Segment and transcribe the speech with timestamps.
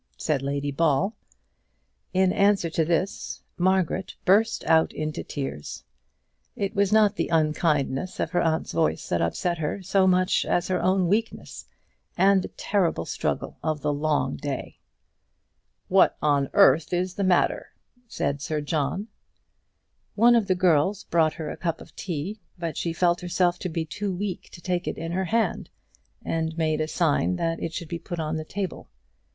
[0.17, 1.15] said Lady Ball.
[2.11, 5.83] In answer to this, Margaret burst out into tears.
[6.55, 10.69] It was not the unkindness of her aunt's voice that upset her so much as
[10.69, 11.67] her own weakness,
[12.17, 14.79] and the terrible struggle of the long day.
[15.87, 17.67] "What on earth is the matter?"
[18.07, 19.07] said Sir John.
[20.15, 23.69] One of the girls brought her a cup of tea, but she felt herself to
[23.69, 25.69] be too weak to take it in her hand,
[26.25, 28.89] and made a sign that it should be put on the table.